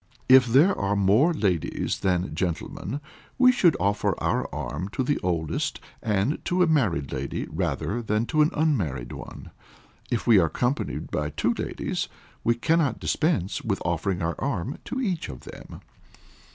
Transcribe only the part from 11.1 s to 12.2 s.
by two ladies,